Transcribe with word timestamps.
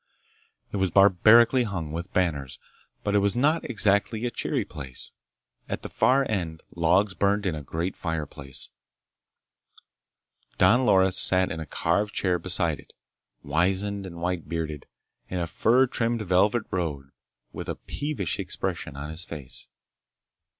It 0.71 0.77
was 0.77 0.89
barbarically 0.89 1.61
hung 1.61 1.91
with 1.91 2.11
banners, 2.11 2.57
but 3.03 3.13
it 3.13 3.19
was 3.19 3.35
not 3.35 3.69
exactly 3.69 4.25
a 4.25 4.31
cheery 4.31 4.65
place. 4.65 5.11
At 5.69 5.83
the 5.83 5.89
far 5.89 6.25
end 6.27 6.61
logs 6.75 7.13
burned 7.13 7.45
in 7.45 7.53
a 7.53 7.61
great 7.61 7.95
fireplace. 7.95 8.71
Don 10.57 10.87
Loris 10.87 11.19
sat 11.19 11.51
in 11.51 11.59
a 11.59 11.67
carved 11.67 12.15
chair 12.15 12.39
beside 12.39 12.79
it; 12.79 12.93
wizened 13.43 14.07
and 14.07 14.15
white 14.19 14.49
bearded, 14.49 14.87
in 15.29 15.37
a 15.37 15.45
fur 15.45 15.85
trimmed 15.85 16.23
velvet 16.23 16.63
robe, 16.71 17.11
with 17.53 17.69
a 17.69 17.75
peevish 17.75 18.39
expression 18.39 18.95
on 18.97 19.11
his 19.11 19.23
face. 19.23 19.67